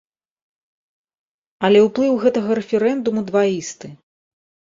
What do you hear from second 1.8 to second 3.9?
ўплыў гэтага рэферэндуму дваісты.